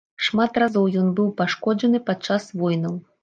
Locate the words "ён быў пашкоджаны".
1.01-2.01